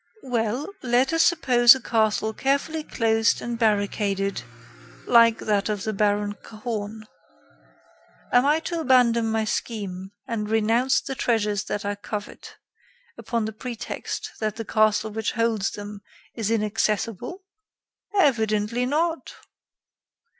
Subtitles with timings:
[0.23, 4.41] "Well, let us suppose a castle carefully closed and barricaded
[5.05, 7.03] like that of the Baron Cahorn.
[8.31, 12.57] Am I to abandon my scheme and renounce the treasures that I covet,
[13.15, 16.01] upon the pretext that the castle which holds them
[16.33, 17.43] is inaccessible?"
[18.17, 19.35] "Evidently not."